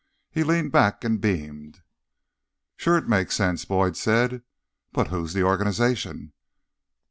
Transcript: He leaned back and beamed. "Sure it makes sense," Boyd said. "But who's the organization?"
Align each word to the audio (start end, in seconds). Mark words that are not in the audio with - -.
He 0.31 0.43
leaned 0.43 0.71
back 0.71 1.03
and 1.03 1.21
beamed. 1.21 1.83
"Sure 2.75 2.97
it 2.97 3.07
makes 3.07 3.35
sense," 3.35 3.65
Boyd 3.65 3.95
said. 3.95 4.41
"But 4.91 5.09
who's 5.09 5.33
the 5.33 5.43
organization?" 5.43 6.33